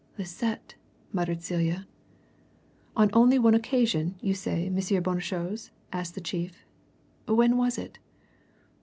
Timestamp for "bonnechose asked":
5.03-6.15